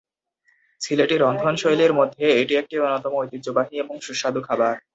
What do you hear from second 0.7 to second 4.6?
সিলেটি রন্ধনশৈলীর মধ্যে এটি একটি অন্যতম ঐতিহ্যবাহী এবং সুস্বাদু